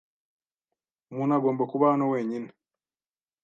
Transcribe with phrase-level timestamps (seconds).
[1.11, 2.49] Umuntu agomba kuba hano wenyine.